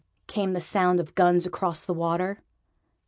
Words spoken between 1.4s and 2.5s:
across the water.